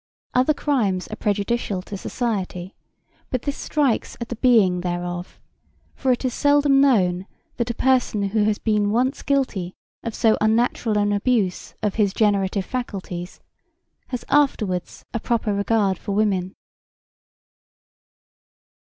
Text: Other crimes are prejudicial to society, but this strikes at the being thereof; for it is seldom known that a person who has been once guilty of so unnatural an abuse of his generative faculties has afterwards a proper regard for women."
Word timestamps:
Other 0.33 0.55
crimes 0.55 1.07
are 1.09 1.15
prejudicial 1.15 1.83
to 1.83 1.95
society, 1.95 2.73
but 3.29 3.43
this 3.43 3.55
strikes 3.55 4.17
at 4.19 4.29
the 4.29 4.35
being 4.37 4.81
thereof; 4.81 5.39
for 5.93 6.11
it 6.11 6.25
is 6.25 6.33
seldom 6.33 6.81
known 6.81 7.27
that 7.57 7.69
a 7.69 7.75
person 7.75 8.23
who 8.29 8.43
has 8.45 8.57
been 8.57 8.89
once 8.89 9.21
guilty 9.21 9.75
of 10.01 10.15
so 10.15 10.39
unnatural 10.41 10.97
an 10.97 11.13
abuse 11.13 11.75
of 11.83 11.93
his 12.01 12.13
generative 12.15 12.65
faculties 12.65 13.41
has 14.07 14.25
afterwards 14.27 15.05
a 15.13 15.19
proper 15.19 15.53
regard 15.53 15.99
for 15.99 16.13
women." 16.13 16.55